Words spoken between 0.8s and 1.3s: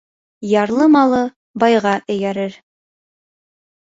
малы